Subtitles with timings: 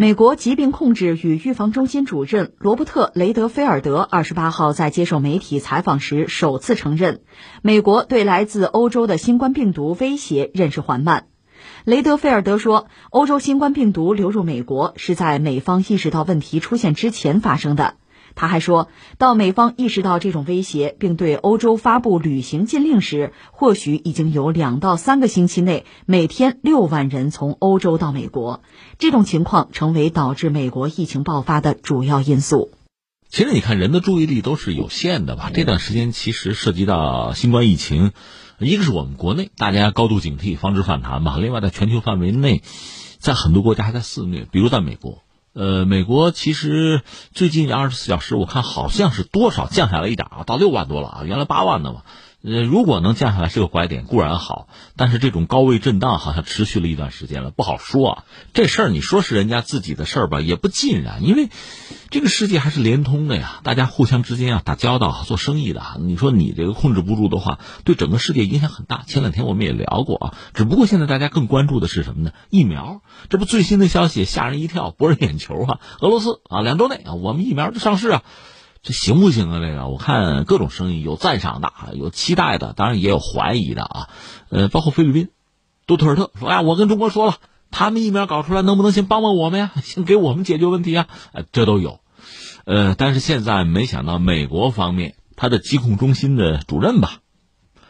[0.00, 7.20] 美国疾病控制与预防中心主任罗伯特·雷德菲尔德二十八号在接受媒体采访时首次承认，
[7.60, 11.26] 美国对来自欧洲的新冠病毒威胁认识缓慢。
[11.84, 17.96] 雷德菲尔德说，欧洲新冠病毒流入美国是在美方意识到问题出现之前发生的。
[18.34, 18.88] 他还说，
[19.18, 28.62] 到美方意识到这种威胁，并对欧洲发布旅行禁令时，或许已经有两到三个星期内每天六万人从欧洲到美国。
[28.98, 32.70] 这种情况成为导致美国疫情爆发的主要因素。
[33.28, 35.50] 其实，你看人的注意力都是有限的吧？
[35.54, 38.10] 这段时间其实涉及到新冠疫情，
[38.58, 42.62] 一个是我们国内大家高度警惕，防止反弹吧；另外，在全球范围内，
[43.18, 45.22] 在很多国家还在肆虐，比如在美国。
[45.52, 52.02] 呃，美国其实最近二十四小时，我看好像是多少降下来一点啊，到六万多了啊，原来八万的嘛。
[52.42, 58.24] 呃，如果能降下来是个拐点，固然好，但是这种高位震荡好像持续了一段时间了，不好说啊。
[58.54, 61.50] 这事儿你说是人家自己的事儿吧，也不尽然，因为
[62.08, 65.82] 这个世界还是连通的呀，大家互相之间要打交道、做生意的。
[66.00, 69.02] 你说你这个控制不住的话，对整个世界影响很大。
[69.06, 72.32] 前两天我们也聊过啊，只不过现在大家更关注的是什么呢？
[72.48, 75.80] 疫苗，这不最新的消息吓人一跳，博人眼球啊！
[76.00, 78.22] 俄罗斯啊，两周内啊，我们疫苗就上市啊。
[78.82, 79.60] 这行不行啊？
[79.60, 84.08] 这个我看各种声音，有赞赏的，有期待的，当然也有怀疑的啊。
[84.48, 85.28] 呃，包括菲律宾，
[85.86, 87.36] 杜特尔特说：“哎，我跟中国说了，
[87.70, 89.72] 他们疫苗搞出来，能不能先帮帮我们呀？
[89.84, 92.00] 先给我们解决问题啊？”呃，这都有。
[92.64, 97.18] 呃，但是现在没想到美国方面，他的疾控中心的主任吧，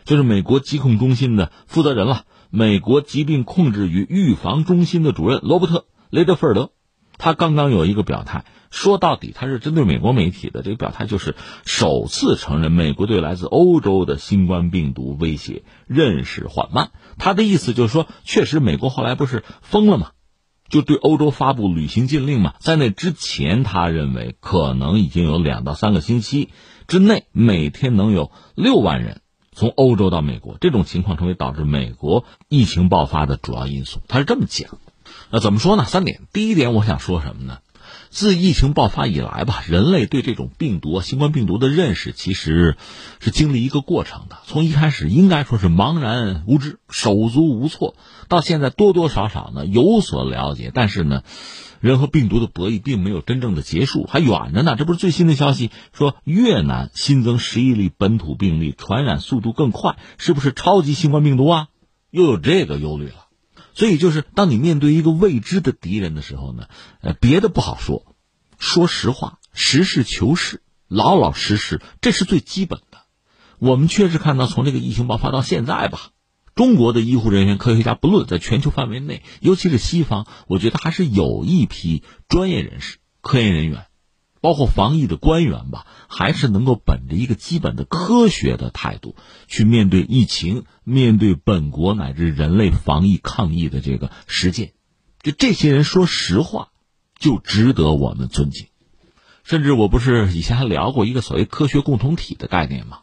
[0.05, 5.79] 就是美国疾控中心的负责人了，美国疾病控制与预防中心的主任罗伯特·
[6.11, 6.71] 雷德菲尔德，
[7.21, 8.45] 他刚刚有一个表态。
[8.71, 11.35] 说到底，他是针对美国媒体的这个表态，就是
[11.67, 16.93] 首次承认美国对来自欧洲的新冠病毒威胁认识缓慢。
[17.19, 20.13] 他的意思就是说，确实美国后来不是封了吗？
[20.69, 22.55] 就对欧洲发布旅行禁令嘛。
[22.61, 26.51] 在那之前，他认为可能已经有两到三个星期
[26.87, 33.99] 之内，每天能有六万人从欧洲到美国，这种情况成为导致美国疫情爆发的主要因素。
[34.07, 34.79] 他是这么讲。
[35.33, 35.85] 那怎么说呢？
[35.85, 36.23] 三点。
[36.33, 37.59] 第一点，我想说什么呢？
[38.09, 42.77] 自疫情爆发以来吧，人类对这种病毒、新冠病毒的认识，其实
[43.21, 44.39] 是经历一个过程的。
[44.47, 47.95] 从一开始应该说是茫然无知、手足无措，
[48.29, 50.73] 到现在多多少少呢有所了解。
[50.75, 51.23] 但是呢，
[51.79, 54.75] 人和病毒的博弈并没有真正的结束，还远着呢。
[54.77, 61.69] 这不是最新的消息，说越南新增十一例本土病例，传染速度更快，是不是超级新冠病毒啊？
[62.11, 63.30] 又有这个忧虑了。
[63.75, 66.69] 所以，就是当你面对一个未知的敌人的时候呢，
[67.01, 68.15] 呃，别的不好说，
[68.59, 72.99] 说实话，实事求是，老老实实，这是最基本的。
[73.59, 76.11] 我们确实看到，从这个疫情爆发到现在吧，
[76.55, 83.87] 中国的医护人员、科学家，不论在全球范围内，尤其是西方，我觉得还是有一批专业人士、科研人员。
[84.41, 89.15] 包括防疫的官员吧，还是能够本着一个基本的科学的态度
[89.47, 94.73] 去面对疫情，面对本国乃至人类防疫抗疫的这个实践。
[95.23, 96.69] 就这些人说实话，
[97.19, 98.69] 就值得我们尊敬。
[99.45, 103.01] 甚至我不是以前还聊过一个所谓科学共同体的概念吗？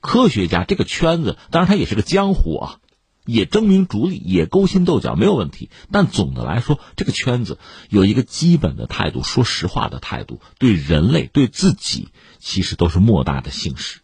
[0.00, 2.80] 科学家这个圈子，当然他也是个江湖啊。
[3.26, 5.70] 也争名逐利，也勾心斗角，没有问题。
[5.92, 7.58] 但总的来说，这个圈子
[7.88, 14.00] 有一个基本的态度，说实话的态度，对人类、对自己，其实都是莫大的幸事。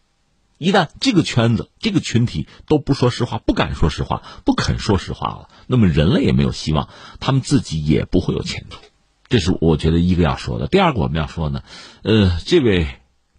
[0.57, 6.89] 一旦这个圈子、这个群体都不说实话，不敢说实话，不肯说实话了，那么人类也没有希望，
[7.19, 8.79] 他们自己也不会有前途。
[9.27, 10.67] 这是我觉得一个要说的。
[10.67, 11.63] 第二个我们要说呢，
[12.03, 12.87] 呃，这位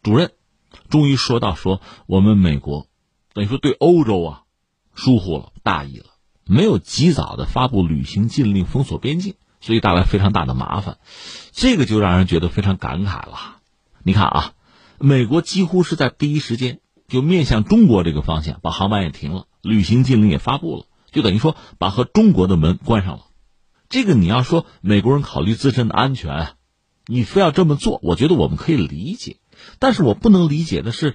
[0.02, 0.32] 主任
[0.90, 2.86] 终于说到说，我们美国
[3.32, 4.42] 等于说对欧洲啊。
[5.00, 6.06] 疏忽了，大意了，
[6.46, 10.96] 没有及早的发布旅行禁令，封锁边境，所以带来非常大的麻烦，
[11.52, 13.58] 这个就让人觉得非常感慨了。
[14.02, 14.52] 你看啊，
[14.98, 23.26] 美国几乎是在第一时间就面向中国这个方向，把航班也停了，旅行禁令也发布了，就等于说把和中国的门关上了。
[23.90, 26.54] 这个你要说美国人考虑自身的安全，
[27.04, 29.36] 你非要这么做，我觉得我们可以理解，
[29.78, 31.14] 但是我不能理解的是。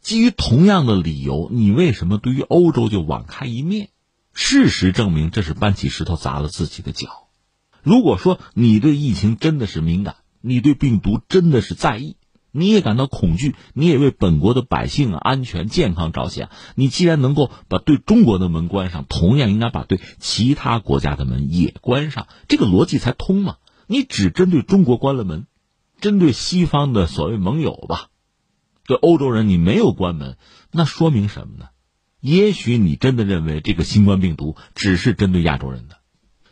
[0.00, 3.90] 基于同样的理由，你为什么对于欧洲就网开一面？
[4.32, 7.28] 事实证明，这是搬起石头砸了自己的脚。
[7.82, 12.16] 如果说你对疫情真的是敏感，你对病毒真的是在意，
[12.50, 23.56] 你也感到恐惧，你也为本国的百姓安全健康着想，你既然能够把对中国的门关上，同样应该把对其他国家的门也关上，这个逻辑才通嘛。
[23.86, 25.46] 你只针对中国关了门，
[26.00, 28.06] 针对西方的所谓盟友吧。
[28.90, 30.36] 对欧洲人，你没有关门，
[30.72, 31.66] 那说明什么呢？
[32.20, 35.98] 也许你真的认为这个新冠病毒只是针对亚洲人的，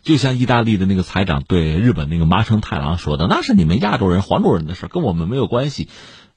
[0.03, 5.89] 就像意大利的那个财长对日本那个麻生太郎说的：“那是你们亚洲人、黄种人的事跟我们没有关系。”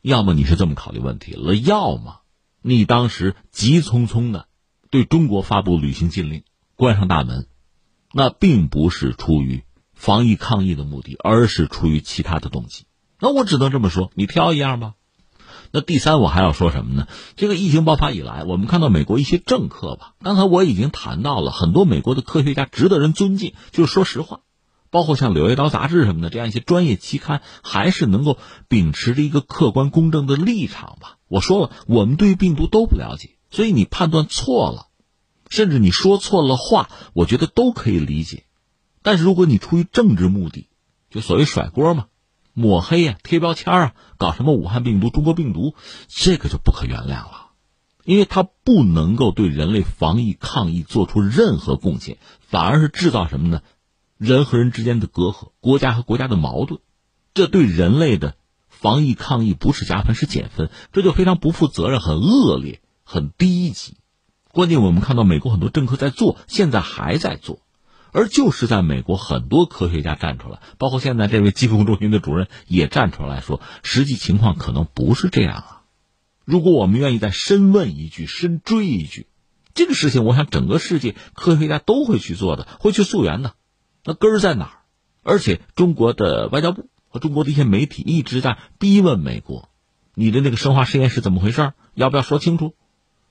[0.01, 2.21] 要么你是这么考虑问题了，要么
[2.63, 4.48] 你当时急匆匆的
[4.89, 6.42] 对中国发布旅行禁令、
[6.75, 7.45] 关上大门，
[8.12, 9.62] 那并不是出于
[9.94, 12.86] 防疫抗疫的目的，而是出于其他的动机。
[13.19, 14.95] 那我只能这么说，你挑一样吧。
[15.74, 17.08] 那第三，我还要说什么呢？
[17.38, 23.54] 这个疫情爆发以来，我们看到美国一些政客吧，刚才我已经谈到了很多美国的科学家值得人尊敬。
[23.72, 24.42] 就是说实话，
[24.90, 28.38] 包括像《柳叶刀》杂志什么的这样一些专业期刊，还是能够
[28.68, 31.18] 秉持着一个客观公正的立场吧。
[31.30, 34.88] 我说了，我们对于病毒都不了解，所以你判断错了，
[35.50, 38.44] 甚至你说错了话，我觉得都可以理解。
[39.02, 40.68] 但是如果你出于政治目的，
[41.10, 42.08] 就所谓甩锅嘛。
[42.53, 45.75] 抹黑呀，贴标签啊，搞什么武汉病毒、中国病毒，
[46.07, 47.51] 这个就不可原谅了，
[48.03, 53.62] 因为它不能够对人类防疫抗疫做出任何贡献，反而是制造什么呢？
[54.18, 56.81] 人和人之间的隔阂，国家和国家的矛盾，
[57.33, 58.36] 这对人类的
[58.68, 63.98] 防疫抗疫不是加分，是减分，这就非常不负责任、很恶劣、很低级。
[64.50, 67.59] 关键我们看到美国很多政客在做，现在还在做。
[68.12, 75.81] 而就是在美国，很多科学家站出来，包括现在这位疾控中心的主任也站出来说，实际情况可能不是这样啊。
[76.46, 79.28] 如果我们愿意再深问一句、深追一句，
[79.74, 83.54] 这个事情，我想整个世界科学家都会去做的，会去溯源的。
[84.04, 84.72] 那根儿在哪儿？
[85.24, 89.69] 而且中国的外交部和中国的一些媒体一直在逼问美国
[90.16, 91.74] ：“你的那个生化实验是怎么回事？
[91.94, 92.74] 要不要说清楚？”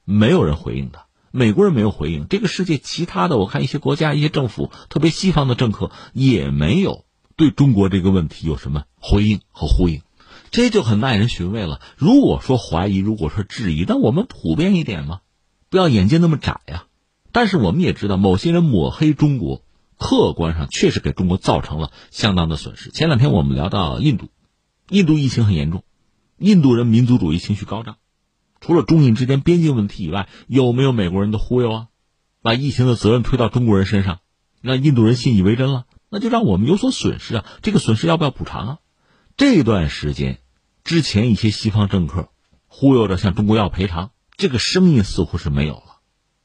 [0.06, 1.04] 没有人回应的。
[1.32, 7.04] 美国人没有回应，这个世界其他的，我看一些国家、一些政府，特别西方的政客也没有
[7.36, 10.02] 对中国这个问题有什么回应和呼应，
[10.50, 11.80] 这就很耐人寻味了。
[11.96, 15.20] 如果说怀疑，如果说质疑，那我们普遍一点嘛，
[15.68, 16.86] 不要眼界那么窄呀。
[17.30, 19.62] 但是我们也知道，某些人抹黑中国，
[19.98, 22.90] 客观上确实给中国造成了相当的损失。
[22.90, 24.30] 前两天我们聊到印度，
[24.88, 25.84] 印度疫情很严重，
[26.38, 27.98] 印度人民族主义情绪高涨。
[28.60, 31.86] 除了中印之间边境问题以外，有没有美国人的忽悠啊？
[32.42, 34.20] 把疫情的责任推到中国人身上，
[34.60, 37.44] 让印度人信以为真了，那就让我们有所损失啊！
[37.62, 38.78] 这个损失要不要补偿啊？
[39.36, 40.40] 这段时间，
[40.84, 42.28] 之前一些西方政客
[42.66, 46.00] 忽悠着向中国要赔偿，这个声音似乎是没有了，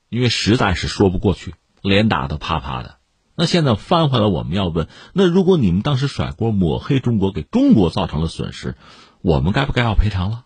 [0.09, 2.97] 因为实在是说不过去，脸打得啪啪的。
[3.37, 8.75] 那现在翻回来，我们要问：那如果你们当时甩锅抹黑中国，给中国造成了损失，
[9.21, 10.45] 我们该不该要赔偿了？